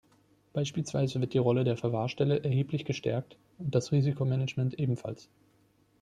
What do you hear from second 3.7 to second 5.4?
das Risikomanagement ebenfalls.